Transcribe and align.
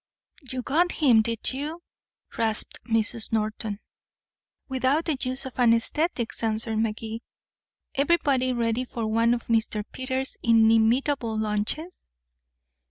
"You 0.51 0.63
got 0.63 0.93
him, 0.93 1.21
didyu?" 1.21 1.77
rasped 2.35 2.79
Mrs. 2.85 3.31
Norton. 3.31 3.79
"Without 4.67 5.05
the 5.05 5.15
use 5.21 5.45
of 5.45 5.59
anesthetics," 5.59 6.41
answered 6.41 6.77
Magee. 6.79 7.21
"Everybody 7.93 8.51
ready 8.51 8.83
for 8.83 9.05
one 9.05 9.35
of 9.35 9.45
Mr. 9.45 9.83
Peters' 9.91 10.37
inimitable 10.41 11.37
lunches?" 11.37 12.07